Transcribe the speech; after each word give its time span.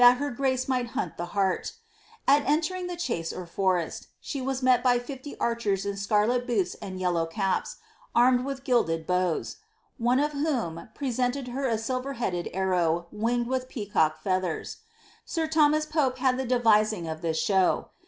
her 0.13 0.31
grace 0.31 0.67
might 0.67 0.87
hunt 0.97 1.15
the 1.15 1.27
hart 1.37 1.73
At 2.27 2.43
entering 2.49 2.87
the 2.87 2.95
chase 2.97 3.31
or 3.31 3.45
forest, 3.45 4.07
she 4.19 4.41
met 4.41 4.81
by 4.81 4.97
fifty 4.97 5.37
archers 5.39 5.85
in 5.85 5.95
scarlet 5.95 6.47
boots 6.47 6.73
and 6.81 6.99
yelloir 6.99 7.29
caps, 7.29 7.75
armed 8.15 8.43
with 8.43 8.63
gilded 8.63 9.05
bows; 9.05 9.57
one 9.99 10.19
of 10.19 10.31
whom 10.31 10.89
presented 10.95 11.49
her 11.49 11.67
a 11.67 11.77
silver 11.77 12.13
headed 12.13 12.49
arrow 12.51 13.05
winged 13.11 13.45
wilh 13.45 13.69
peacock's 13.69 14.23
feathers. 14.23 14.77
Sir 15.23 15.45
Thomas 15.45 15.85
Pope 15.85 16.17
had 16.17 16.35
the 16.39 16.45
devising 16.47 17.07
of 17.07 17.21
this 17.21 17.37
show. 17.39 17.89